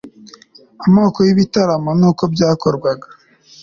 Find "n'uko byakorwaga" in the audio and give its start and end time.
1.99-3.07